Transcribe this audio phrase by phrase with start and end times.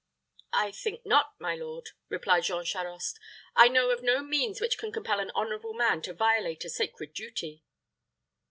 [0.55, 3.19] "I think not, my lord," replied Jean Charost;
[3.55, 7.13] "I know of no means which can compel an honorable man to violate a sacred
[7.13, 7.61] duty."